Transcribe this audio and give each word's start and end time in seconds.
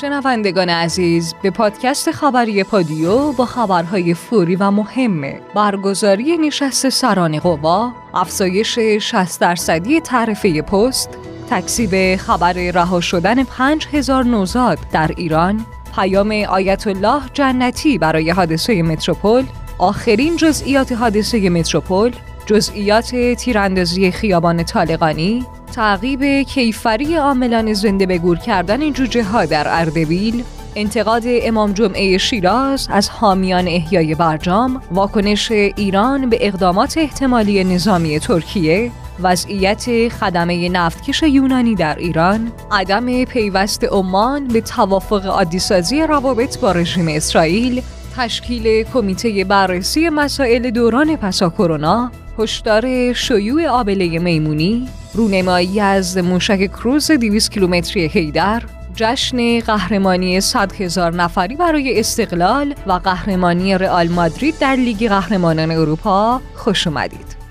شنوندگان 0.00 0.68
عزیز 0.68 1.34
به 1.42 1.50
پادکست 1.50 2.10
خبری 2.10 2.64
پادیو 2.64 3.32
با 3.32 3.46
خبرهای 3.46 4.14
فوری 4.14 4.56
و 4.56 4.70
مهم 4.70 5.20
برگزاری 5.54 6.36
نشست 6.36 6.88
سران 6.88 7.38
قوا 7.38 7.92
افزایش 8.14 8.78
60 8.78 9.40
درصدی 9.40 10.00
تعرفه 10.00 10.62
پست 10.62 11.18
تکسیب 11.50 12.16
خبر 12.16 12.52
رها 12.52 13.00
شدن 13.00 13.44
5000 13.44 14.24
نوزاد 14.24 14.78
در 14.92 15.10
ایران 15.16 15.66
پیام 15.94 16.32
آیت 16.32 16.86
الله 16.86 17.22
جنتی 17.32 17.98
برای 17.98 18.30
حادثه 18.30 18.82
متروپول 18.82 19.44
آخرین 19.78 20.36
جزئیات 20.36 20.92
حادثه 20.92 21.50
متروپول 21.50 22.12
جزئیات 22.46 23.16
تیراندازی 23.16 24.10
خیابان 24.10 24.64
طالقانی 24.64 25.46
تعقیب 25.76 26.42
کیفری 26.42 27.14
عاملان 27.14 27.72
زنده 27.72 28.06
به 28.06 28.18
گور 28.18 28.38
کردن 28.38 28.92
جوجه 28.92 29.24
ها 29.24 29.44
در 29.44 29.64
اردبیل 29.68 30.44
انتقاد 30.76 31.22
امام 31.26 31.72
جمعه 31.72 32.18
شیراز 32.18 32.88
از 32.90 33.08
حامیان 33.08 33.68
احیای 33.68 34.14
برجام 34.14 34.82
واکنش 34.90 35.50
ایران 35.50 36.30
به 36.30 36.38
اقدامات 36.40 36.98
احتمالی 36.98 37.64
نظامی 37.64 38.18
ترکیه 38.18 38.90
وضعیت 39.22 40.08
خدمه 40.08 40.68
نفتکش 40.68 41.22
یونانی 41.22 41.74
در 41.74 41.96
ایران 41.98 42.52
عدم 42.70 43.24
پیوست 43.24 43.84
عمان 43.84 44.48
به 44.48 44.60
توافق 44.60 45.26
عادیسازی 45.26 46.02
روابط 46.02 46.58
با 46.58 46.72
رژیم 46.72 47.08
اسرائیل 47.08 47.82
تشکیل 48.16 48.82
کمیته 48.82 49.44
بررسی 49.44 50.08
مسائل 50.08 50.70
دوران 50.70 51.16
پسا 51.16 51.50
کرونا 51.50 52.10
هشدار 52.38 53.12
شیوع 53.12 53.66
آبله 53.66 54.18
میمونی. 54.18 54.88
رونمایی 55.14 55.80
از 55.80 56.18
موشک 56.18 56.66
کروز 56.66 57.10
200 57.10 57.50
کیلومتری 57.50 58.06
هیدر 58.06 58.62
جشن 58.94 59.60
قهرمانی 59.60 60.40
100 60.40 60.72
هزار 60.72 61.14
نفری 61.14 61.56
برای 61.56 62.00
استقلال 62.00 62.74
و 62.86 62.92
قهرمانی 62.92 63.78
رئال 63.78 64.08
مادرید 64.08 64.58
در 64.58 64.76
لیگ 64.76 65.08
قهرمانان 65.08 65.70
اروپا 65.70 66.40
خوش 66.54 66.86
اومدید. 66.86 67.45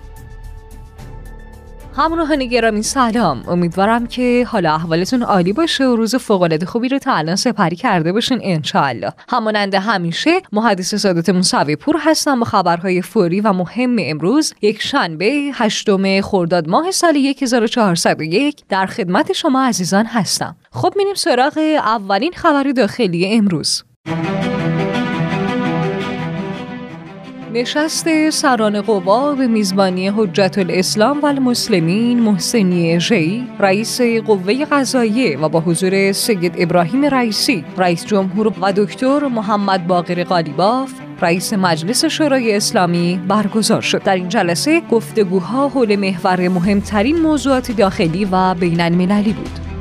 همراهان 1.97 2.45
گرامی 2.45 2.83
سلام. 2.83 3.43
امیدوارم 3.47 4.07
که 4.07 4.45
حالا 4.47 4.73
احوالتون 4.73 5.23
عالی 5.23 5.53
باشه 5.53 5.85
و 5.85 5.95
روز 5.95 6.15
فوقالعاده 6.15 6.65
خوبی 6.65 6.89
رو 6.89 6.99
تا 6.99 7.13
الان 7.13 7.35
سپری 7.35 7.75
کرده 7.75 8.11
باشین 8.11 8.39
انشاءالله. 8.41 9.11
همانند 9.29 9.75
همیشه 9.75 10.31
محدث 10.51 10.95
سادات 10.95 11.29
موسوی 11.29 11.75
پور 11.75 11.95
هستم 11.99 12.39
با 12.39 12.45
خبرهای 12.45 13.01
فوری 13.01 13.41
و 13.41 13.53
مهم 13.53 13.95
امروز 13.99 14.53
یک 14.61 14.81
شنبه 14.81 15.51
هشتم 15.53 16.21
خرداد 16.21 16.69
ماه 16.69 16.91
سال 16.91 17.17
1401 17.41 18.63
در 18.69 18.85
خدمت 18.85 19.33
شما 19.33 19.65
عزیزان 19.65 20.05
هستم. 20.05 20.55
خب 20.71 20.93
میریم 20.95 21.15
سراغ 21.15 21.57
اولین 21.77 22.31
خبر 22.31 22.71
داخلی 22.71 23.35
امروز. 23.35 23.83
نشست 27.55 28.29
سران 28.29 28.81
قوا 28.81 29.35
به 29.35 29.47
میزبانی 29.47 30.07
حجت 30.07 30.57
الاسلام 30.57 31.21
و 31.21 31.25
المسلمین 31.25 32.19
محسنی 32.19 32.99
ژی 32.99 33.47
رئیس 33.59 34.01
قوه 34.01 34.65
قضاییه 34.65 35.37
و 35.39 35.49
با 35.49 35.59
حضور 35.59 36.11
سید 36.11 36.55
ابراهیم 36.57 37.05
رئیسی 37.05 37.65
رئیس 37.77 38.05
جمهور 38.05 38.53
و 38.61 38.73
دکتر 38.73 39.27
محمد 39.27 39.87
باقر 39.87 40.23
قالیباف 40.23 40.91
رئیس 41.21 41.53
مجلس 41.53 42.05
شورای 42.05 42.55
اسلامی 42.55 43.19
برگزار 43.27 43.81
شد. 43.81 44.03
در 44.03 44.15
این 44.15 44.29
جلسه 44.29 44.81
گفتگوها 44.91 45.69
حول 45.69 45.95
محور 45.95 46.47
مهمترین 46.47 47.21
موضوعات 47.21 47.71
داخلی 47.71 48.25
و 48.25 48.53
بین 48.53 48.81
المللی 48.81 49.33
بود. 49.33 49.74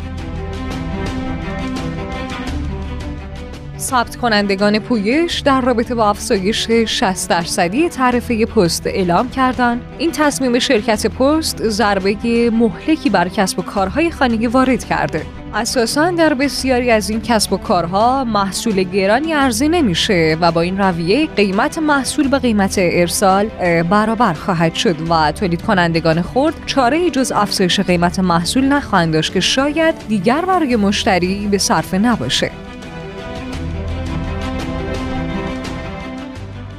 ثبت 3.85 4.17
کنندگان 4.17 4.79
پویش 4.79 5.41
در 5.41 5.61
رابطه 5.61 5.95
با 5.95 6.11
افزایش 6.11 6.71
60 6.71 7.31
درصدی 7.31 7.89
تعرفه 7.89 8.47
پست 8.47 8.87
اعلام 8.87 9.31
کردند. 9.31 9.83
این 9.99 10.13
تصمیم 10.13 10.59
شرکت 10.59 11.07
پست 11.07 11.69
ضربه 11.69 12.51
مهلکی 12.51 13.11
بر 13.11 13.29
کسب 13.29 13.59
و 13.59 13.63
کارهای 13.63 14.11
خانگی 14.11 14.47
وارد 14.47 14.85
کرده. 14.85 15.27
اساسا 15.55 16.11
در 16.11 16.35
بسیاری 16.35 16.91
از 16.91 17.11
این 17.11 17.21
کسب 17.21 17.53
و 17.53 17.57
کارها 17.57 18.25
محصول 18.25 18.83
گرانی 18.83 19.35
ارزی 19.35 19.69
نمیشه 19.69 20.37
و 20.41 20.53
با 20.53 20.61
این 20.61 20.79
رویه 20.79 21.27
قیمت 21.27 21.79
محصول 21.79 22.29
به 22.29 22.39
قیمت 22.39 22.75
ارسال 22.79 23.47
برابر 23.91 24.33
خواهد 24.33 24.75
شد 24.75 24.97
و 25.11 25.33
تولید 25.33 25.63
کنندگان 25.63 26.23
خرد 26.23 26.55
چاره 26.67 27.11
جز 27.11 27.33
افزایش 27.33 27.81
قیمت 27.81 28.19
محصول 28.19 28.65
نخواهند 28.65 29.13
داشت 29.13 29.33
که 29.33 29.41
شاید 29.41 29.95
دیگر 30.09 30.45
برای 30.45 30.77
مشتری 30.77 31.49
به 31.51 31.59
صرفه 31.59 31.99
نباشه. 31.99 32.51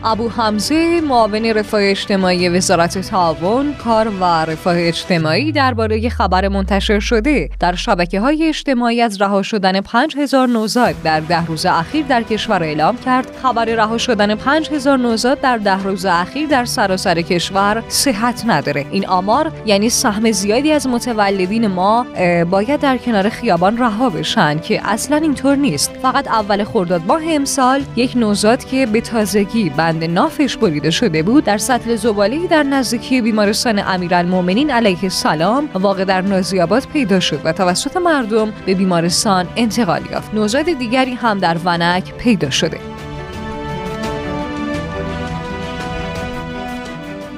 ابو 0.07 0.29
حمزه 0.29 1.01
معاون 1.01 1.45
رفاه 1.45 1.81
اجتماعی 1.83 2.49
وزارت 2.49 2.97
تعاون 2.97 3.73
کار 3.73 4.07
و 4.07 4.23
رفاه 4.23 4.75
اجتماعی 4.77 5.51
درباره 5.51 6.09
خبر 6.09 6.47
منتشر 6.47 6.99
شده. 6.99 7.49
در 7.59 7.75
شبکه 7.75 8.19
های 8.19 8.47
اجتماعی 8.47 9.01
از 9.01 9.21
رها 9.21 9.41
شدن 9.41 9.81
5000 9.81 10.47
نوزاد 10.47 10.95
در 11.03 11.19
ده 11.19 11.45
روز 11.45 11.65
اخیر 11.65 12.05
در 12.05 12.23
کشور 12.23 12.63
اعلام 12.63 12.97
کرد. 12.97 13.27
خبر 13.43 13.65
رها 13.65 13.97
شدن 13.97 14.35
5000 14.35 14.97
نوزاد 14.97 15.41
در 15.41 15.57
ده 15.57 15.83
روز 15.83 16.05
اخیر 16.05 16.47
در 16.47 16.65
سراسر 16.65 17.21
کشور 17.21 17.83
صحت 17.87 18.43
نداره. 18.47 18.85
این 18.91 19.07
آمار 19.07 19.51
یعنی 19.65 19.89
سهم 19.89 20.31
زیادی 20.31 20.71
از 20.71 20.87
متولدین 20.87 21.67
ما 21.67 22.05
باید 22.51 22.79
در 22.79 22.97
کنار 22.97 23.29
خیابان 23.29 23.77
رها 23.77 24.09
بشن 24.09 24.59
که 24.59 24.81
اصلا 24.89 25.17
اینطور 25.17 25.55
نیست. 25.55 25.91
فقط 26.01 26.27
اول 26.27 26.63
خرداد 26.63 27.01
ماه 27.07 27.21
امسال 27.27 27.83
یک 27.95 28.17
نوزاد 28.17 28.65
که 28.65 28.85
به 28.85 29.01
تازگی 29.01 29.69
بند 29.69 29.94
نافش 30.03 30.57
بریده 30.57 30.91
شده 30.91 31.23
بود 31.23 31.43
در 31.43 31.57
سطل 31.57 31.95
زباله 31.95 32.47
در 32.47 32.63
نزدیکی 32.63 33.21
بیمارستان 33.21 33.79
امیرالمؤمنین 33.79 34.71
علیه 34.71 35.03
السلام 35.03 35.69
واقع 35.73 36.05
در 36.05 36.21
نازیاباد 36.21 36.87
پیدا 36.93 37.19
شد 37.19 37.39
و 37.43 37.53
توسط 37.53 37.97
مردم 37.97 38.53
به 38.65 38.73
بیمارستان 38.73 39.47
انتقال 39.55 40.01
یافت. 40.11 40.33
نوزاد 40.33 40.65
دیگری 40.65 41.13
هم 41.13 41.39
در 41.39 41.57
ونک 41.65 42.13
پیدا 42.13 42.49
شده. 42.49 42.79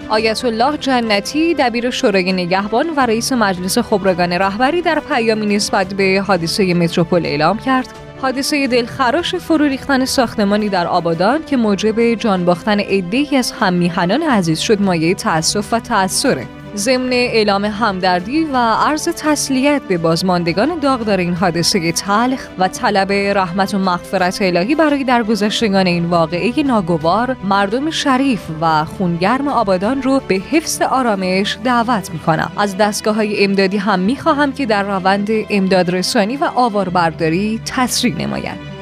آیت 0.10 0.46
الله 0.46 0.78
جنتی 0.78 1.54
دبیر 1.54 1.90
شورای 1.90 2.34
نگهبان 2.34 2.90
و 2.98 3.06
رئیس 3.06 3.34
مجلس 3.34 3.78
خبرگان 3.78 4.34
رهبری 4.34 4.82
در 4.82 5.00
پیامی 5.00 5.56
نسبت 5.56 5.94
به 5.94 6.24
حادثه 6.28 6.74
متروپول 6.74 7.26
اعلام 7.26 7.58
کرد. 7.58 8.07
حادثه 8.22 8.68
دلخراش 8.68 9.36
فرو 9.36 9.66
ریختن 9.66 10.06
ساختمانی 10.06 10.70
در 10.70 10.88
آبادان 10.88 11.46
که 11.46 11.58
موجب 11.58 12.14
جان 12.14 12.46
باختن 12.46 12.80
عده‌ای 12.80 13.38
از 13.38 13.52
هممیهنان 13.52 14.24
عزیز 14.24 14.60
شد 14.60 14.82
مایه 14.82 15.14
تأسف 15.14 15.74
و 15.74 15.80
تأثره. 15.80 16.57
ضمن 16.78 17.14
اعلام 17.14 17.66
همدردی 17.66 18.44
و 18.44 18.58
عرض 18.58 19.10
تسلیت 19.18 19.82
به 19.88 19.98
بازماندگان 19.98 20.80
داغدار 20.80 21.18
این 21.18 21.34
حادثه 21.34 21.92
تلخ 21.92 22.48
و 22.60 22.68
طلب 22.68 23.12
رحمت 23.12 23.74
و 23.74 23.80
مغفرت 23.80 24.42
الهی 24.42 24.76
برای 24.76 25.04
درگذشتگان 25.04 25.88
این 25.88 26.06
واقعه 26.06 26.64
ناگوار 26.64 27.36
مردم 27.44 27.92
شریف 27.92 28.42
و 28.62 28.86
خونگرم 28.86 29.48
آبادان 29.48 30.02
رو 30.02 30.22
به 30.28 30.36
حفظ 30.36 30.82
آرامش 30.82 31.58
دعوت 31.64 32.12
می‌کنم. 32.12 32.52
از 32.58 32.78
دستگاه 32.78 33.16
های 33.16 33.44
امدادی 33.44 33.78
هم 33.78 34.00
می‌خواهم 34.00 34.54
که 34.54 34.66
در 34.66 34.84
روند 34.84 35.28
امدادرسانی 35.50 36.38
و 36.38 36.50
آواربرداری 36.56 37.62
تسریع 37.66 38.16
نمایند 38.16 38.77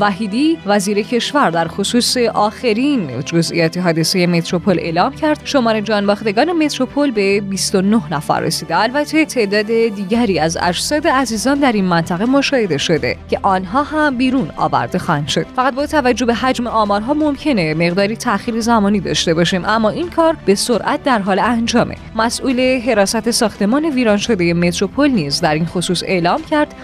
وحیدی 0.00 0.58
وزیر 0.66 1.02
کشور 1.02 1.50
در 1.50 1.68
خصوص 1.68 2.16
آخرین 2.16 3.20
جزئیات 3.24 3.78
حادثه 3.78 4.26
متروپول 4.26 4.78
اعلام 4.78 5.12
کرد. 5.12 5.40
شمار 5.44 5.80
جانباختگان 5.80 6.52
متروپول 6.52 7.10
به 7.10 7.40
29 7.40 8.12
نفر 8.14 8.40
رسیده. 8.40 8.76
البته 8.76 9.24
تعداد 9.24 9.66
دیگری 9.66 10.38
از 10.38 10.58
اجساد 10.60 11.06
عزیزان 11.06 11.58
در 11.58 11.72
این 11.72 11.84
منطقه 11.84 12.24
مشاهده 12.24 12.78
شده 12.78 13.16
که 13.30 13.38
آنها 13.42 13.82
هم 13.82 14.16
بیرون 14.16 14.50
آورده 14.56 14.98
خواهند 14.98 15.28
شد. 15.28 15.46
فقط 15.56 15.74
با 15.74 15.86
توجه 15.86 16.26
به 16.26 16.34
حجم 16.34 16.66
آمارها 16.66 17.14
ممکنه 17.14 17.74
مقداری 17.74 18.16
تأخیر 18.16 18.60
زمانی 18.60 19.00
داشته 19.00 19.34
باشیم 19.34 19.64
اما 19.64 19.90
این 19.90 20.10
کار 20.10 20.36
به 20.46 20.54
سرعت 20.54 21.02
در 21.02 21.18
حال 21.18 21.38
انجامه. 21.38 21.94
مسئول 22.16 22.80
حراست 22.80 23.30
ساختمان 23.30 23.84
ویران 23.84 24.16
شده 24.16 24.54
متروپول 24.54 25.10
نیز 25.10 25.40
در 25.40 25.54
این 25.54 25.66
خصوص 25.66 26.02
اعلام 26.06 26.42
کرد. 26.50 26.74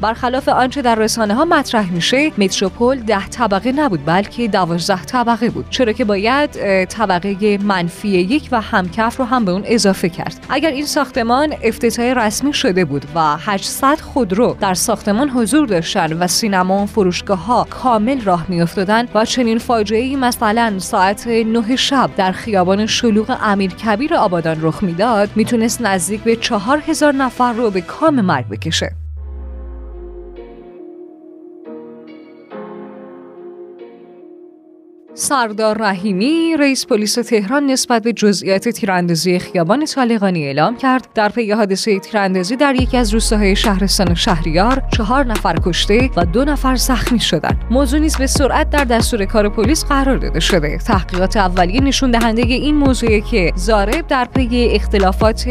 برخلاف 0.00 0.48
آنچه 0.48 0.82
در 0.82 0.94
رسانه 0.94 1.34
ها 1.34 1.44
مطرح 1.44 1.92
میشه 1.92 2.32
متروپول 2.38 3.00
ده 3.00 3.26
طبقه 3.26 3.72
نبود 3.72 4.04
بلکه 4.04 4.48
دوازده 4.48 5.02
طبقه 5.02 5.50
بود 5.50 5.66
چرا 5.70 5.92
که 5.92 6.04
باید 6.04 6.84
طبقه 6.84 7.58
منفی 7.58 8.08
یک 8.08 8.48
و 8.52 8.60
همکف 8.60 9.16
رو 9.16 9.24
هم 9.24 9.44
به 9.44 9.52
اون 9.52 9.62
اضافه 9.66 10.08
کرد. 10.08 10.46
اگر 10.50 10.70
این 10.70 10.86
ساختمان 10.86 11.54
افتتاح 11.62 12.04
رسمی 12.04 12.52
شده 12.52 12.84
بود 12.84 13.04
و 13.14 13.36
800 13.40 14.00
خودرو 14.00 14.56
در 14.60 14.74
ساختمان 14.74 15.30
حضور 15.30 15.66
داشتن 15.66 16.12
و 16.12 16.26
سینما 16.26 16.82
و 16.82 16.86
فروشگاه 16.86 17.44
ها 17.44 17.66
کامل 17.70 18.20
راه 18.20 18.46
میافتادن 18.48 19.08
و 19.14 19.24
چنین 19.24 19.58
فاجعه 19.58 20.16
مثلا 20.16 20.78
ساعت 20.78 21.26
9 21.26 21.76
شب 21.76 22.10
در 22.16 22.32
خیابان 22.32 22.86
شلوغ 22.86 23.38
امیر 23.42 23.70
کبیر 23.70 24.14
آبادان 24.14 24.56
رخ 24.60 24.82
می‌داد 24.82 25.30
می‌تونست 25.36 25.80
نزدیک 25.80 26.20
به 26.20 26.36
چهار 26.36 26.82
هزار 26.86 27.12
نفر 27.12 27.52
رو 27.52 27.70
به 27.70 27.80
کام 27.80 28.20
مرگ 28.20 28.48
بکشه. 28.48 29.03
سردار 35.16 35.78
رحیمی 35.78 36.56
رئیس 36.58 36.86
پلیس 36.86 37.14
تهران 37.14 37.66
نسبت 37.66 38.02
به 38.02 38.12
جزئیات 38.12 38.68
تیراندازی 38.68 39.38
خیابان 39.38 39.84
طالقانی 39.84 40.46
اعلام 40.46 40.76
کرد. 40.76 41.08
در 41.14 41.28
پی 41.28 41.52
حادثه 41.52 41.98
تیراندازی 41.98 42.56
در 42.56 42.74
یکی 42.74 42.96
از 42.96 43.14
روستاهای 43.14 43.56
شهرستان 43.56 44.14
شهریار 44.14 44.82
چهار 44.96 45.26
نفر 45.26 45.56
کشته 45.64 46.10
و 46.16 46.24
دو 46.24 46.44
نفر 46.44 46.76
زخمی 46.76 47.20
شدند. 47.20 47.56
موضوع 47.70 48.00
نیز 48.00 48.16
به 48.16 48.26
سرعت 48.26 48.70
در 48.70 48.84
دستور 48.84 49.24
کار 49.24 49.48
پلیس 49.48 49.84
قرار 49.84 50.16
داده 50.16 50.40
شده. 50.40 50.78
تحقیقات 50.78 51.36
اولیه 51.36 51.80
نشون 51.80 52.10
دهنده 52.10 52.42
این 52.42 52.74
موضوعی 52.74 53.20
که 53.20 53.52
زارب 53.56 54.06
در 54.06 54.24
پی 54.24 54.68
اختلافات 54.72 55.48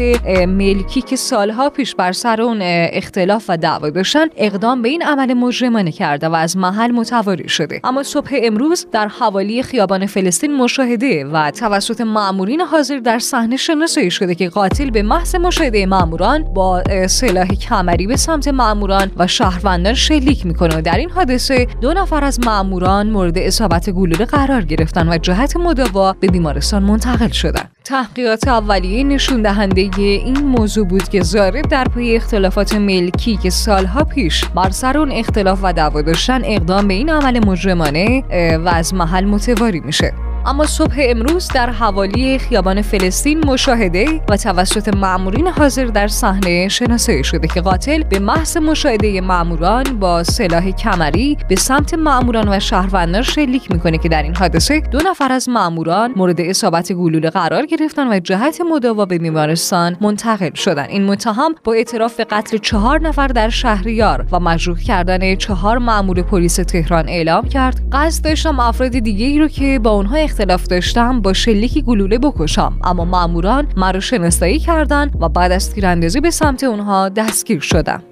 ملکی 0.48 1.02
که 1.02 1.16
سالها 1.16 1.70
پیش 1.70 1.94
بر 1.94 2.12
سر 2.12 2.42
اون 2.42 2.58
اختلاف 2.62 3.44
و 3.48 3.56
دعوا 3.56 3.90
داشتن 3.90 4.26
اقدام 4.36 4.82
به 4.82 4.88
این 4.88 5.02
عمل 5.02 5.34
مجرمانه 5.34 5.92
کرده 5.92 6.28
و 6.28 6.34
از 6.34 6.56
محل 6.56 6.90
متواری 6.90 7.48
شده. 7.48 7.80
اما 7.84 8.02
صبح 8.02 8.30
امروز 8.42 8.86
در 8.92 9.08
حوالی 9.08 9.53
خیابان 9.62 10.06
فلسطین 10.06 10.56
مشاهده 10.56 11.24
و 11.24 11.50
توسط 11.50 12.00
مامورین 12.00 12.60
حاضر 12.60 12.98
در 12.98 13.18
صحنه 13.18 13.56
شناسایی 13.56 14.10
شده 14.10 14.34
که 14.34 14.48
قاتل 14.48 14.90
به 14.90 15.02
محض 15.02 15.34
مشاهده 15.34 15.86
ماموران 15.86 16.44
با 16.54 16.82
سلاح 17.08 17.46
کمری 17.46 18.06
به 18.06 18.16
سمت 18.16 18.48
ماموران 18.48 19.10
و 19.16 19.26
شهروندان 19.26 19.94
شلیک 19.94 20.46
می‌کنه. 20.46 20.78
و 20.78 20.80
در 20.80 20.96
این 20.96 21.10
حادثه 21.10 21.66
دو 21.80 21.94
نفر 21.94 22.24
از 22.24 22.40
ماموران 22.46 23.10
مورد 23.10 23.38
اصابت 23.38 23.90
گلوله 23.90 24.24
قرار 24.24 24.62
گرفتن 24.62 25.08
و 25.08 25.18
جهت 25.18 25.56
مداوا 25.56 26.12
به 26.12 26.26
بیمارستان 26.26 26.82
منتقل 26.82 27.28
شدند. 27.28 27.70
تحقیقات 27.84 28.48
اولیه 28.48 29.04
نشون 29.04 29.42
دهنده 29.42 29.90
این 30.00 30.38
موضوع 30.38 30.86
بود 30.86 31.08
که 31.08 31.22
زارب 31.22 31.68
در 31.68 31.84
پی 31.84 32.16
اختلافات 32.16 32.74
ملکی 32.74 33.36
که 33.36 33.50
سالها 33.50 34.04
پیش 34.04 34.44
بر 34.44 34.70
سر 34.70 34.98
اون 34.98 35.12
اختلاف 35.12 35.58
و 35.62 35.72
دعوا 35.72 36.02
داشتن 36.02 36.40
اقدام 36.44 36.88
به 36.88 36.94
این 36.94 37.10
عمل 37.10 37.46
مجرمانه 37.46 38.22
و 38.64 38.68
از 38.68 38.94
محل 38.94 39.24
متواری 39.48 39.80
میشه 39.80 40.33
اما 40.46 40.66
صبح 40.66 40.94
امروز 40.98 41.48
در 41.48 41.70
حوالی 41.70 42.38
خیابان 42.38 42.82
فلسطین 42.82 43.46
مشاهده 43.46 44.20
و 44.28 44.36
توسط 44.36 44.96
مامورین 44.96 45.46
حاضر 45.46 45.84
در 45.84 46.08
صحنه 46.08 46.68
شناسایی 46.68 47.24
شده 47.24 47.48
که 47.48 47.60
قاتل 47.60 48.02
به 48.02 48.18
محض 48.18 48.56
مشاهده 48.56 49.20
ماموران 49.20 49.82
با 49.82 50.24
سلاح 50.24 50.70
کمری 50.70 51.36
به 51.48 51.56
سمت 51.56 51.94
ماموران 51.94 52.48
و 52.48 52.60
شهروندان 52.60 53.22
شلیک 53.22 53.70
می‌کنه 53.70 53.98
که 53.98 54.08
در 54.08 54.22
این 54.22 54.36
حادثه 54.36 54.80
دو 54.80 54.98
نفر 55.10 55.32
از 55.32 55.48
ماموران 55.48 56.12
مورد 56.16 56.40
اصابت 56.40 56.92
گلوله 56.92 57.30
قرار 57.30 57.66
گرفتن 57.66 58.08
و 58.08 58.18
جهت 58.18 58.60
مداوا 58.70 59.04
به 59.04 59.18
بیمارستان 59.18 59.96
منتقل 60.00 60.54
شدن. 60.54 60.86
این 60.88 61.04
متهم 61.04 61.54
با 61.64 61.72
اعتراف 61.72 62.16
به 62.16 62.24
قتل 62.24 62.58
چهار 62.58 63.00
نفر 63.00 63.26
در 63.26 63.48
شهریار 63.48 64.26
و 64.32 64.40
مجروح 64.40 64.78
کردن 64.78 65.36
چهار 65.36 65.78
مامور 65.78 66.22
پلیس 66.22 66.56
تهران 66.56 67.08
اعلام 67.08 67.48
کرد. 67.48 67.80
قصد 67.92 68.24
داشتم 68.24 68.60
افراد 68.60 68.98
دیگه 68.98 69.26
ای 69.26 69.38
رو 69.38 69.48
که 69.48 69.78
با 69.78 69.90
اونها 69.90 70.16
اختلاف 70.34 70.66
داشتم 70.66 71.20
با 71.20 71.32
شلیکی 71.32 71.82
گلوله 71.82 72.18
بکشم. 72.18 72.78
اما 72.84 73.04
ماموران 73.04 73.66
مرا 73.76 74.00
شناسایی 74.00 74.58
کردند 74.58 75.16
و 75.20 75.28
بعد 75.28 75.52
از 75.52 75.74
تیراندازی 75.74 76.20
به 76.20 76.30
سمت 76.30 76.64
اونها 76.64 77.08
دستگیر 77.08 77.60
شدم. 77.60 78.02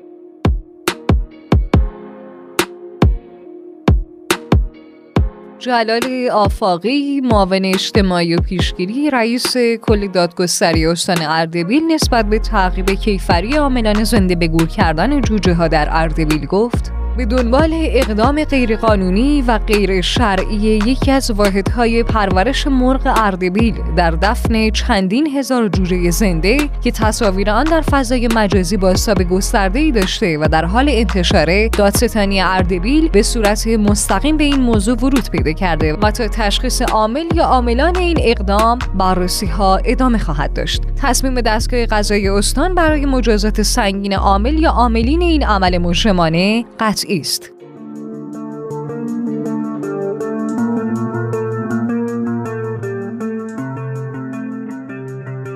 جلال 5.58 6.28
آفاقی 6.32 7.20
معاون 7.20 7.64
اجتماعی 7.64 8.34
و 8.34 8.40
پیشگیری 8.40 9.10
رئیس 9.10 9.56
کل 9.82 10.06
دادگستری 10.06 10.86
استان 10.86 11.22
اردبیل 11.22 11.82
نسبت 11.90 12.26
به 12.26 12.38
تعقیب 12.38 12.90
کیفری 12.90 13.56
عاملان 13.56 14.04
زنده 14.04 14.34
به 14.34 14.48
گور 14.48 14.66
کردن 14.66 15.20
جوجه 15.20 15.54
ها 15.54 15.68
در 15.68 15.88
اردبیل 15.90 16.46
گفت 16.46 17.01
به 17.16 17.24
دنبال 17.24 17.70
اقدام 17.72 18.44
غیرقانونی 18.44 19.42
و 19.42 19.58
غیر 19.58 20.00
شرعی 20.00 20.56
یکی 20.56 21.10
از 21.10 21.30
واحدهای 21.30 22.02
پرورش 22.02 22.66
مرغ 22.66 23.14
اردبیل 23.16 23.74
در 23.96 24.10
دفن 24.10 24.70
چندین 24.70 25.26
هزار 25.26 25.68
جوجه 25.68 26.10
زنده 26.10 26.56
که 26.82 26.90
تصاویر 26.90 27.50
آن 27.50 27.64
در 27.64 27.80
فضای 27.80 28.28
مجازی 28.34 28.76
با 28.76 28.92
گسترده 28.92 29.24
گسترده‌ای 29.24 29.90
داشته 29.90 30.38
و 30.38 30.48
در 30.52 30.64
حال 30.64 30.88
انتشاره 30.88 31.68
دادستانی 31.68 32.40
اردبیل 32.40 33.08
به 33.08 33.22
صورت 33.22 33.66
مستقیم 33.66 34.36
به 34.36 34.44
این 34.44 34.60
موضوع 34.60 34.96
ورود 34.96 35.30
پیدا 35.30 35.52
کرده 35.52 35.94
و 35.94 36.10
تا 36.10 36.28
تشخیص 36.28 36.82
عامل 36.82 37.24
یا 37.34 37.44
عاملان 37.44 37.96
این 37.96 38.16
اقدام 38.20 38.78
بررسی 38.98 39.46
ها 39.46 39.76
ادامه 39.76 40.18
خواهد 40.18 40.52
داشت. 40.52 40.82
تصمیم 41.02 41.40
دستگاه 41.40 41.86
قضایی 41.86 42.28
استان 42.28 42.74
برای 42.74 43.06
مجازات 43.06 43.62
سنگین 43.62 44.14
عامل 44.14 44.58
یا 44.58 44.70
عاملین 44.70 45.22
این 45.22 45.44
عمل 45.44 45.78
مجرمانه 45.78 46.64
قطع 46.80 47.01
است. 47.08 47.52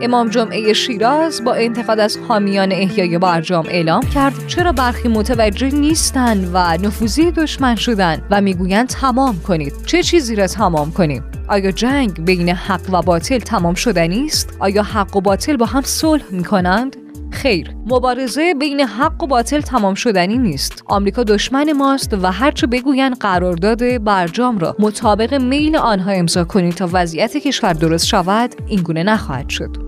امام 0.02 0.28
جمعه 0.28 0.72
شیراز 0.72 1.44
با 1.44 1.54
انتقاد 1.54 2.00
از 2.00 2.18
حامیان 2.28 2.72
احیای 2.72 3.18
برجام 3.18 3.66
اعلام 3.68 4.02
کرد 4.02 4.46
چرا 4.46 4.72
برخی 4.72 5.08
متوجه 5.08 5.70
نیستند 5.70 6.50
و 6.52 6.58
نفوذی 6.76 7.30
دشمن 7.30 7.74
شدن 7.74 8.22
و 8.30 8.40
می‌گویند 8.40 8.88
تمام 8.88 9.40
کنید. 9.40 9.72
چه 9.86 10.02
چیزی 10.02 10.36
را 10.36 10.46
تمام 10.46 10.92
کنیم؟ 10.92 11.24
آیا 11.48 11.70
جنگ 11.70 12.24
بین 12.24 12.48
حق 12.48 12.94
و 12.94 13.02
باطل 13.02 13.38
تمام 13.38 13.74
شدنی 13.74 14.26
است؟ 14.26 14.56
آیا 14.58 14.82
حق 14.82 15.16
و 15.16 15.20
باطل 15.20 15.56
با 15.56 15.66
هم 15.66 15.82
صلح 15.82 16.24
می 16.30 16.44
کنند 16.44 16.96
خیر. 17.36 17.70
مبارزه 17.86 18.54
بین 18.54 18.80
حق 18.80 19.22
و 19.22 19.26
باطل 19.26 19.60
تمام 19.60 19.94
شدنی 19.94 20.38
نیست. 20.38 20.82
آمریکا 20.86 21.24
دشمن 21.24 21.72
ماست 21.72 22.14
و 22.22 22.32
هرچه 22.32 22.66
بگویند 22.66 23.18
قرارداد 23.18 24.04
برجام 24.04 24.58
را. 24.58 24.76
مطابق 24.78 25.34
میل 25.34 25.76
آنها 25.76 26.10
امضا 26.10 26.44
کنید 26.44 26.74
تا 26.74 26.88
وضعیت 26.92 27.36
کشور 27.36 27.72
درست 27.72 28.06
شود 28.06 28.54
اینگونه 28.66 29.02
نخواهد 29.02 29.48
شد. 29.48 29.85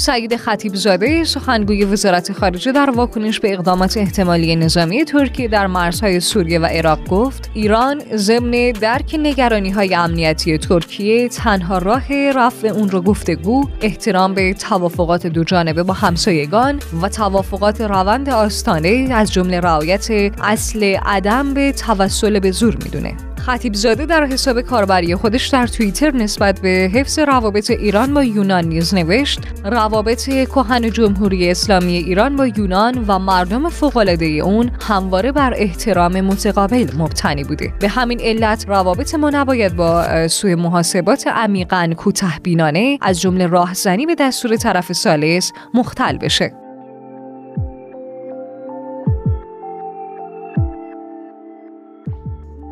سعید 0.00 0.36
خطیبزاده 0.36 1.24
سخنگوی 1.24 1.84
وزارت 1.84 2.32
خارجه 2.32 2.72
در 2.72 2.90
واکنش 2.90 3.40
به 3.40 3.52
اقدامات 3.52 3.96
احتمالی 3.96 4.56
نظامی 4.56 5.04
ترکیه 5.04 5.48
در 5.48 5.66
مرزهای 5.66 6.20
سوریه 6.20 6.58
و 6.58 6.64
عراق 6.64 7.08
گفت 7.08 7.50
ایران 7.54 8.02
ضمن 8.16 8.72
درک 8.72 9.16
نگرانی 9.18 9.70
های 9.70 9.94
امنیتی 9.94 10.58
ترکیه 10.58 11.28
تنها 11.28 11.78
راه 11.78 12.30
رفع 12.30 12.68
اون 12.68 12.90
رو 12.90 13.00
گفتگو 13.00 13.68
احترام 13.80 14.34
به 14.34 14.54
توافقات 14.54 15.26
دو 15.26 15.44
جانبه 15.44 15.82
با 15.82 15.94
همسایگان 15.94 16.80
و 17.02 17.08
توافقات 17.08 17.80
روند 17.80 18.28
آستانه 18.30 19.08
از 19.10 19.32
جمله 19.32 19.60
رعایت 19.60 20.10
اصل 20.42 20.96
عدم 21.02 21.54
به 21.54 21.72
توسل 21.72 22.38
به 22.38 22.50
زور 22.50 22.76
می‌دونه. 22.84 23.29
خطیب 23.40 23.74
زاده 23.74 24.06
در 24.06 24.24
حساب 24.24 24.60
کاربری 24.60 25.14
خودش 25.14 25.48
در 25.48 25.66
توییتر 25.66 26.10
نسبت 26.10 26.60
به 26.60 26.90
حفظ 26.94 27.18
روابط 27.18 27.70
ایران 27.70 28.14
با 28.14 28.24
یونان 28.24 28.64
نیز 28.64 28.94
نوشت 28.94 29.40
روابط 29.64 30.24
کهن 30.24 30.90
جمهوری 30.90 31.50
اسلامی 31.50 31.96
ایران 31.96 32.36
با 32.36 32.46
یونان 32.46 33.04
و 33.08 33.18
مردم 33.18 33.68
فوقالعاده 33.68 34.26
اون 34.26 34.70
همواره 34.88 35.32
بر 35.32 35.54
احترام 35.56 36.20
متقابل 36.20 36.86
مبتنی 36.98 37.44
بوده. 37.44 37.72
به 37.80 37.88
همین 37.88 38.20
علت 38.20 38.64
روابط 38.68 39.14
ما 39.14 39.30
نباید 39.30 39.76
با 39.76 40.28
سوی 40.28 40.54
محاسبات 40.54 41.26
عمیقا 41.26 41.92
کوته 41.96 42.38
بینانه 42.42 42.98
از 43.02 43.20
جمله 43.20 43.46
راهزنی 43.46 44.06
به 44.06 44.14
دستور 44.14 44.56
طرف 44.56 44.92
سالس 44.92 45.52
مختل 45.74 46.18
بشه. 46.18 46.59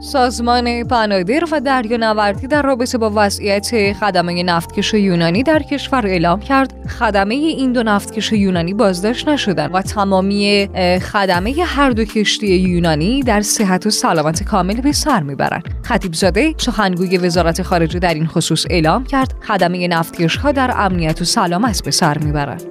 سازمان 0.00 0.84
بنادر 0.84 1.44
و 1.52 1.60
دریانوردی 1.60 2.46
در 2.46 2.62
رابطه 2.62 2.98
با 2.98 3.12
وضعیت 3.14 3.92
خدمه 3.92 4.42
نفتکش 4.42 4.94
یونانی 4.94 5.42
در 5.42 5.62
کشور 5.62 6.06
اعلام 6.06 6.40
کرد. 6.40 6.88
خدمه 6.88 7.34
این 7.34 7.72
دو 7.72 7.82
نفتکش 7.82 8.32
یونانی 8.32 8.74
بازداشت 8.74 9.28
نشدن 9.28 9.70
و 9.72 9.82
تمامی 9.82 10.68
خدمه 11.12 11.54
هر 11.66 11.90
دو 11.90 12.04
کشتی 12.04 12.46
یونانی 12.46 13.22
در 13.22 13.40
صحت 13.40 13.86
و 13.86 13.90
سلامت 13.90 14.42
کامل 14.42 14.80
به 14.80 14.92
سر 14.92 15.22
می‌برند. 15.22 15.68
خطیب 15.82 16.14
زاده 16.14 16.54
سخنگوی 16.56 17.18
وزارت 17.18 17.62
خارجه 17.62 17.98
در 17.98 18.14
این 18.14 18.26
خصوص 18.26 18.66
اعلام 18.70 19.04
کرد. 19.04 19.34
خدمه 19.48 19.88
نفتکش 19.88 20.36
ها 20.36 20.52
در 20.52 20.74
امنیت 20.76 21.22
و 21.22 21.24
سلامت 21.24 21.84
به 21.84 21.90
سر 21.90 22.18
می‌برند. 22.18 22.62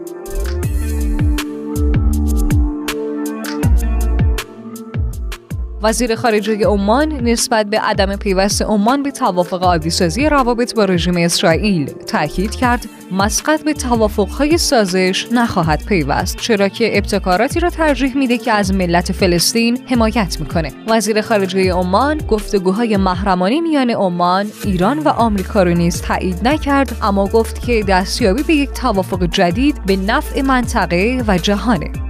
وزیر 5.81 6.15
خارجه 6.15 6.65
عمان 6.65 7.13
نسبت 7.13 7.65
به 7.65 7.79
عدم 7.79 8.15
پیوست 8.15 8.61
عمان 8.61 9.03
به 9.03 9.11
توافق 9.11 9.63
عادیسازی 9.63 10.29
روابط 10.29 10.75
با 10.75 10.85
رژیم 10.85 11.17
اسرائیل 11.17 11.85
تاکید 11.85 12.55
کرد 12.55 12.85
مسقط 13.11 13.63
به 13.63 13.73
توافقهای 13.73 14.57
سازش 14.57 15.27
نخواهد 15.31 15.85
پیوست 15.85 16.37
چرا 16.37 16.67
که 16.67 16.97
ابتکاراتی 16.97 17.59
را 17.59 17.69
ترجیح 17.69 18.17
میده 18.17 18.37
که 18.37 18.51
از 18.51 18.73
ملت 18.73 19.11
فلسطین 19.11 19.79
حمایت 19.85 20.39
می‌کنه. 20.39 20.71
وزیر 20.87 21.21
خارجه 21.21 21.73
عمان 21.73 22.17
گفتگوهای 22.17 22.97
محرمانه 22.97 23.61
میان 23.61 23.89
عمان 23.89 24.51
ایران 24.63 24.99
و 24.99 25.09
آمریکا 25.09 25.63
رو 25.63 25.73
نیز 25.73 26.01
تایید 26.01 26.47
نکرد 26.47 26.95
اما 27.01 27.27
گفت 27.27 27.61
که 27.61 27.83
دستیابی 27.87 28.43
به 28.43 28.53
یک 28.53 28.69
توافق 28.69 29.23
جدید 29.23 29.85
به 29.85 29.95
نفع 29.95 30.41
منطقه 30.41 31.23
و 31.27 31.37
جهانه. 31.37 32.06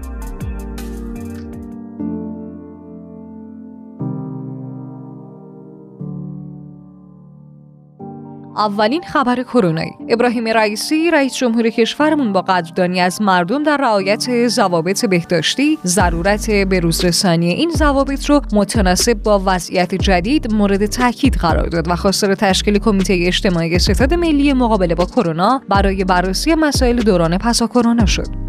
اولین 8.57 9.03
خبر 9.03 9.43
کرونایی 9.43 9.91
ابراهیم 10.09 10.47
رئیسی 10.47 11.11
رئیس 11.11 11.35
جمهور 11.35 11.69
کشورمون 11.69 12.33
با 12.33 12.41
قدردانی 12.41 13.01
از 13.01 13.21
مردم 13.21 13.63
در 13.63 13.77
رعایت 13.77 14.47
ضوابط 14.47 15.05
بهداشتی 15.05 15.77
ضرورت 15.85 16.49
رسانی 17.03 17.49
این 17.49 17.71
ضوابط 17.71 18.25
رو 18.25 18.41
متناسب 18.53 19.13
با 19.13 19.41
وضعیت 19.45 19.95
جدید 19.95 20.53
مورد 20.53 20.85
تاکید 20.85 21.35
قرار 21.35 21.67
داد 21.67 21.87
و 21.87 21.95
خواستار 21.95 22.35
تشکیل 22.35 22.77
کمیته 22.79 23.17
اجتماعی 23.27 23.79
ستاد 23.79 24.13
ملی 24.13 24.53
مقابله 24.53 24.95
با 24.95 25.05
کرونا 25.05 25.61
برای 25.69 26.03
بررسی 26.03 26.55
مسائل 26.55 27.01
دوران 27.01 27.37
پسا 27.37 27.67
کرونا 27.67 28.05
شد. 28.05 28.46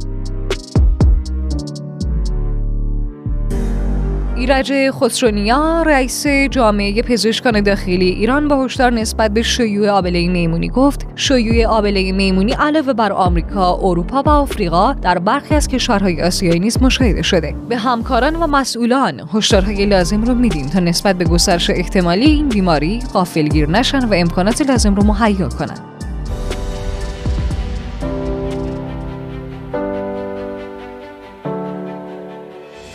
ایرج 4.39 4.91
خسرونیا 4.91 5.83
رئیس 5.83 6.27
جامعه 6.27 7.03
پزشکان 7.03 7.61
داخلی 7.61 8.09
ایران 8.09 8.49
با 8.49 8.65
هشدار 8.65 8.93
نسبت 8.93 9.31
به 9.31 9.43
شیوع 9.43 9.89
آبله 9.89 10.29
میمونی 10.29 10.69
گفت 10.69 11.07
شیوع 11.17 11.67
آبله 11.67 12.13
میمونی 12.13 12.53
علاوه 12.53 12.93
بر 12.93 13.13
آمریکا، 13.13 13.79
اروپا 13.83 14.23
و 14.23 14.29
آفریقا 14.29 14.93
در 14.93 15.19
برخی 15.19 15.55
از 15.55 15.69
کشورهای 15.69 16.23
آسیایی 16.23 16.61
نیز 16.61 16.83
مشاهده 16.83 17.23
شده. 17.23 17.55
به 17.69 17.77
همکاران 17.77 18.37
و 18.37 18.47
مسئولان 18.47 19.29
هشدارهای 19.35 19.87
لازم 19.87 20.25
رو 20.25 20.35
میدیم 20.35 20.67
تا 20.67 20.81
نسبت 20.81 21.19
به 21.19 21.25
گسترش 21.25 21.71
احتمالی 21.71 22.27
این 22.31 22.49
بیماری 22.49 23.01
غافلگیر 23.13 23.71
نشن 23.71 24.05
و 24.09 24.15
امکانات 24.15 24.63
لازم 24.63 24.95
رو 24.95 25.05
مهیا 25.05 25.49
کنند. 25.49 25.88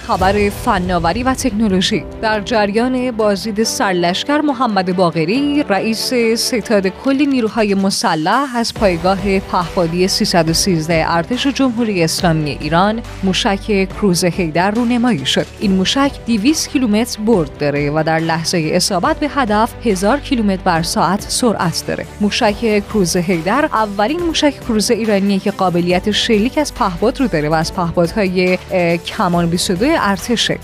خبر 0.08 0.50
فناوری 0.50 1.24
و 1.24 1.34
تکنولوژی. 1.34 2.04
در 2.22 2.42
جریان 2.42 3.12
بازدید 3.12 3.64
سرلشکر 3.64 4.42
محمد 4.42 4.96
باغری 4.96 5.64
رئیس 5.70 6.14
ستاد 6.36 6.88
کل 6.88 7.26
نیروهای 7.26 7.74
مسلح 7.74 8.56
از 8.56 8.74
پایگاه 8.74 9.40
پهپادی 9.40 10.08
313 10.08 11.06
ارتش 11.08 11.48
جمهوری 11.48 12.04
اسلامی 12.04 12.58
ایران 12.62 13.02
موشک 13.24 13.90
کروز 13.90 14.24
هیدر 14.24 14.72
رونمایی 14.72 15.26
شد. 15.26 15.46
این 15.60 15.72
موشک 15.72 16.12
200 16.28 16.70
کیلومتر 16.70 17.22
برد 17.22 17.58
داره 17.58 17.92
و 17.92 18.04
در 18.06 18.20
لحظه 18.20 18.70
اصابت 18.74 19.20
به 19.20 19.30
هدف 19.30 19.74
1000 19.86 20.20
کیلومتر 20.20 20.64
بر 20.64 20.84
ساعت 20.84 21.22
سرعت 21.22 21.84
داره. 21.88 22.06
موشک 22.22 22.84
کروز 22.90 23.18
هیدر 23.18 23.66
اولین 23.66 24.20
موشک 24.20 24.60
کروز 24.68 24.92
ایرانیه 24.92 25.40
که 25.40 25.52
قابلیت 25.52 26.12
شلیک 26.12 26.58
از 26.58 26.74
پهپاد 26.74 27.20
رو 27.20 27.28
داره 27.28 27.50
و 27.50 27.54
از 27.54 27.74
پهپادهای 27.74 28.58
کمان 28.98 29.50
22 29.50 29.93
ارتشه. 30.00 30.60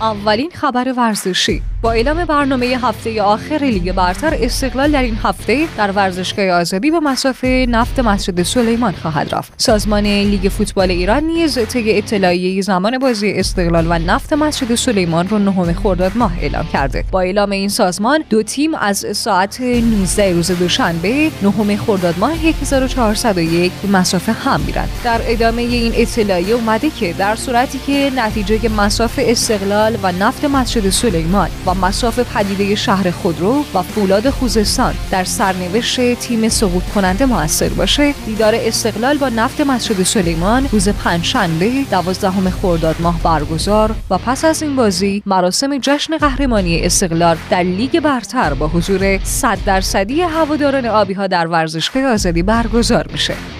اولین 0.00 0.50
خبر 0.54 0.94
ورزشی. 0.96 1.62
با 1.82 1.92
اعلام 1.92 2.24
برنامه 2.24 2.66
هفته 2.66 3.22
آخر 3.22 3.58
لیگ 3.58 3.92
برتر 3.92 4.38
استقلال 4.40 4.90
در 4.92 5.02
این 5.02 5.18
هفته 5.22 5.66
در 5.76 5.90
ورزشگاه 5.90 6.48
آزادی 6.48 6.90
به 6.90 7.00
مسافه 7.00 7.66
نفت 7.68 8.00
مسجد 8.00 8.42
سلیمان 8.42 8.92
خواهد 8.92 9.34
رفت. 9.34 9.52
سازمان 9.56 10.06
لیگ 10.06 10.48
فوتبال 10.48 10.90
ایران 10.90 11.24
نیز 11.24 11.58
طی 11.58 11.98
اطلاعیه 11.98 12.62
زمان 12.62 12.98
بازی 12.98 13.32
استقلال 13.32 13.86
و 13.88 13.98
نفت 13.98 14.32
مسجد 14.32 14.74
سلیمان 14.74 15.28
رو 15.28 15.38
نهم 15.38 15.72
خرداد 15.72 16.12
ماه 16.14 16.32
اعلام 16.40 16.66
کرده. 16.72 17.04
با 17.10 17.20
اعلام 17.20 17.50
این 17.50 17.68
سازمان 17.68 18.24
دو 18.30 18.42
تیم 18.42 18.74
از 18.74 19.06
ساعت 19.12 19.60
19 19.60 20.32
روز 20.32 20.50
دوشنبه 20.50 21.30
نهم 21.42 21.76
خرداد 21.76 22.18
ماه 22.18 22.32
1401 22.32 23.72
به 23.72 23.88
مسافه 23.88 24.32
هم 24.32 24.60
میرند. 24.60 24.88
در 25.04 25.20
ادامه 25.24 25.62
این 25.62 25.92
اطلاعیه 25.96 26.54
اومده 26.54 26.90
که 26.90 27.12
در 27.12 27.36
صورتی 27.36 27.78
که 27.86 28.12
نتیجه 28.16 28.68
مسافه 28.68 29.24
استقلال 29.26 29.98
و 30.02 30.12
نفت 30.12 30.44
مسجد 30.44 30.90
سلیمان 30.90 31.48
و 31.70 31.74
مساف 31.74 32.18
پدیده 32.18 32.74
شهر 32.74 33.10
خودرو 33.10 33.64
و 33.74 33.82
فولاد 33.82 34.30
خوزستان 34.30 34.94
در 35.10 35.24
سرنوشت 35.24 36.14
تیم 36.14 36.48
سقوط 36.48 36.82
کننده 36.94 37.26
موثر 37.26 37.68
باشه 37.68 38.14
دیدار 38.26 38.54
استقلال 38.54 39.18
با 39.18 39.28
نفت 39.28 39.60
مسجد 39.60 40.02
سلیمان 40.02 40.68
روز 40.72 40.88
پنجشنبه 40.88 41.84
دوازدهم 41.90 42.50
خرداد 42.50 42.96
ماه 43.00 43.22
برگزار 43.22 43.94
و 44.10 44.18
پس 44.18 44.44
از 44.44 44.62
این 44.62 44.76
بازی 44.76 45.22
مراسم 45.26 45.78
جشن 45.78 46.16
قهرمانی 46.16 46.80
استقلال 46.80 47.36
در 47.50 47.62
لیگ 47.62 48.00
برتر 48.00 48.54
با 48.54 48.68
حضور 48.68 49.18
100 49.24 49.58
درصدی 49.66 50.22
هواداران 50.22 50.86
آبی 50.86 51.14
ها 51.14 51.26
در 51.26 51.46
ورزشگاه 51.46 52.02
آزادی 52.02 52.42
برگزار 52.42 53.06
میشه. 53.12 53.59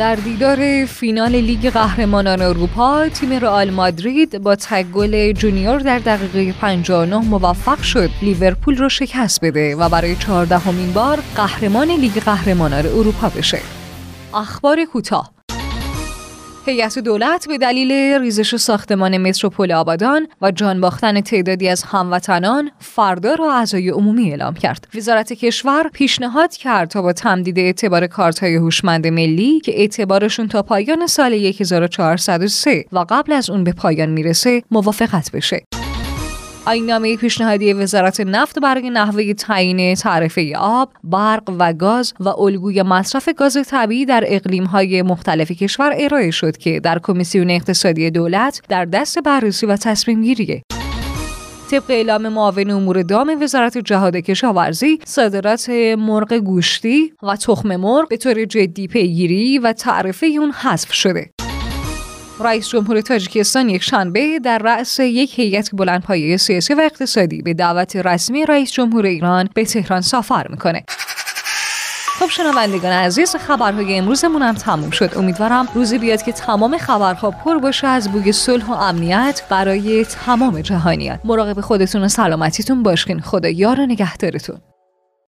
در 0.00 0.14
دیدار 0.14 0.84
فینال 0.84 1.36
لیگ 1.36 1.70
قهرمانان 1.70 2.42
اروپا 2.42 3.08
تیم 3.08 3.32
رئال 3.32 3.70
مادرید 3.70 4.38
با 4.38 4.56
تک 4.56 4.86
گل 4.90 5.32
جونیور 5.32 5.78
در 5.78 5.98
دقیقه 5.98 6.52
59 6.52 7.16
موفق 7.16 7.82
شد 7.82 8.10
لیورپول 8.22 8.76
رو 8.76 8.88
شکست 8.88 9.44
بده 9.44 9.76
و 9.76 9.88
برای 9.88 10.16
چهاردهمین 10.16 10.92
بار 10.92 11.18
قهرمان 11.36 11.90
لیگ 11.90 12.12
قهرمانان 12.12 12.86
اروپا 12.86 13.28
بشه. 13.28 13.60
اخبار 14.34 14.84
کوتاه 14.84 15.30
هیئت 16.66 16.98
دولت 16.98 17.48
به 17.48 17.58
دلیل 17.58 17.92
ریزش 18.20 18.56
ساختمان 18.56 19.18
متروپول 19.18 19.72
آبادان 19.72 20.28
و 20.42 20.50
جان 20.50 20.80
باختن 20.80 21.20
تعدادی 21.20 21.68
از 21.68 21.82
هموطنان 21.82 22.70
فردا 22.78 23.34
را 23.34 23.54
عزای 23.54 23.88
عمومی 23.88 24.30
اعلام 24.30 24.54
کرد. 24.54 24.88
وزارت 24.94 25.32
کشور 25.32 25.90
پیشنهاد 25.92 26.56
کرد 26.56 26.88
تا 26.88 27.02
با 27.02 27.12
تمدید 27.12 27.58
اعتبار 27.58 28.06
کارت‌های 28.06 28.54
هوشمند 28.54 29.06
ملی 29.06 29.60
که 29.60 29.80
اعتبارشون 29.80 30.48
تا 30.48 30.62
پایان 30.62 31.06
سال 31.06 31.32
1403 31.32 32.84
و 32.92 33.04
قبل 33.08 33.32
از 33.32 33.50
اون 33.50 33.64
به 33.64 33.72
پایان 33.72 34.08
می‌رسه 34.08 34.62
موافقت 34.70 35.30
بشه. 35.32 35.64
آینامه 36.66 37.16
پیشنهادی 37.16 37.72
وزارت 37.72 38.20
نفت 38.20 38.58
برای 38.58 38.90
نحوه 38.90 39.32
تعیین 39.32 39.94
تعرفه 39.94 40.52
آب، 40.56 40.92
برق 41.04 41.42
و 41.58 41.72
گاز 41.72 42.14
و 42.20 42.28
الگوی 42.28 42.82
مصرف 42.82 43.28
گاز 43.36 43.56
طبیعی 43.66 44.04
در 44.06 44.24
اقلیم‌های 44.26 45.02
مختلف 45.02 45.50
کشور 45.50 45.92
ارائه 45.98 46.30
شد 46.30 46.56
که 46.56 46.80
در 46.80 46.98
کمیسیون 47.02 47.50
اقتصادی 47.50 48.10
دولت 48.10 48.62
در 48.68 48.84
دست 48.84 49.18
بررسی 49.18 49.66
و 49.66 49.76
تصمیم 49.76 50.22
گیریه. 50.22 50.62
طبق 51.70 51.84
اعلام 51.88 52.28
معاون 52.28 52.70
امور 52.70 53.02
دام 53.02 53.36
وزارت 53.42 53.78
جهاد 53.78 54.16
کشاورزی 54.16 54.98
صادرات 55.04 55.70
مرغ 55.98 56.32
گوشتی 56.32 57.12
و 57.22 57.36
تخم 57.36 57.76
مرغ 57.76 58.08
به 58.08 58.16
طور 58.16 58.44
جدی 58.44 58.86
پیگیری 58.86 59.58
و 59.58 59.72
تعرفه 59.72 60.26
اون 60.26 60.50
حذف 60.50 60.92
شده 60.92 61.30
رئیس 62.40 62.68
جمهور 62.68 63.00
تاجیکستان 63.00 63.68
یک 63.68 63.82
شنبه 63.82 64.38
در 64.38 64.58
رأس 64.58 65.00
یک 65.00 65.38
هیئت 65.38 65.70
بلندپایه 65.72 66.36
سیاسی 66.36 66.74
و 66.74 66.80
اقتصادی 66.80 67.42
به 67.42 67.54
دعوت 67.54 67.96
رسمی 67.96 68.46
رئیس 68.46 68.72
جمهور 68.72 69.06
ایران 69.06 69.48
به 69.54 69.64
تهران 69.64 70.00
سفر 70.00 70.46
می‌کنه. 70.48 70.84
خب 72.20 72.28
شنوندگان 72.28 72.92
عزیز 72.92 73.36
خبرهای 73.36 73.98
امروزمون 73.98 74.42
هم 74.42 74.54
تموم 74.54 74.90
شد. 74.90 75.10
امیدوارم 75.16 75.68
روزی 75.74 75.98
بیاد 75.98 76.22
که 76.22 76.32
تمام 76.32 76.78
خبرها 76.78 77.30
پر 77.30 77.58
باشه 77.58 77.86
از 77.86 78.12
بوی 78.12 78.32
صلح 78.32 78.66
و 78.66 78.72
امنیت 78.72 79.42
برای 79.50 80.04
تمام 80.04 80.60
جهانیان. 80.60 81.18
مراقب 81.24 81.60
خودتون 81.60 82.02
و 82.02 82.08
سلامتیتون 82.08 82.82
باشین. 82.82 83.20
خدا 83.20 83.48
یار 83.48 83.80
و 83.80 83.86
نگهدارتون. 83.86 84.58